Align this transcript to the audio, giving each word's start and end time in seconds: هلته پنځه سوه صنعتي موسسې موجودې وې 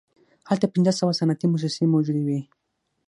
هلته 0.49 0.65
پنځه 0.73 0.91
سوه 0.99 1.17
صنعتي 1.19 1.45
موسسې 1.49 1.83
موجودې 1.93 2.23
وې 2.27 2.39